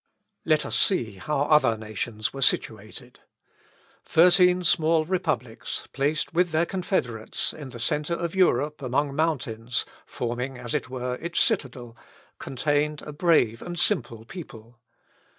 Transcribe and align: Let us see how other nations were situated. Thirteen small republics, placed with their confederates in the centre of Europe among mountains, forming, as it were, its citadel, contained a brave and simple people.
Let 0.45 0.65
us 0.65 0.75
see 0.79 1.17
how 1.17 1.41
other 1.43 1.77
nations 1.77 2.33
were 2.33 2.41
situated. 2.41 3.19
Thirteen 4.03 4.63
small 4.63 5.05
republics, 5.05 5.87
placed 5.93 6.33
with 6.33 6.49
their 6.49 6.65
confederates 6.65 7.53
in 7.53 7.69
the 7.69 7.79
centre 7.79 8.15
of 8.15 8.33
Europe 8.33 8.81
among 8.81 9.15
mountains, 9.15 9.85
forming, 10.07 10.57
as 10.57 10.73
it 10.73 10.89
were, 10.89 11.19
its 11.21 11.39
citadel, 11.39 11.95
contained 12.39 13.03
a 13.03 13.13
brave 13.13 13.61
and 13.61 13.77
simple 13.77 14.25
people. 14.25 14.79